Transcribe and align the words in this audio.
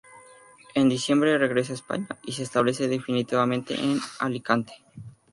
En 0.73 0.89
diciembre 0.89 1.37
regresa 1.37 1.73
a 1.73 1.75
España 1.75 2.07
y 2.23 2.31
se 2.31 2.41
establece 2.41 2.87
definitivamente 2.87 3.75
en 3.79 3.99
Alicante. 4.17 4.73